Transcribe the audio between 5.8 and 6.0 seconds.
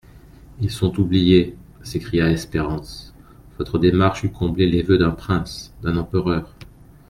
d'un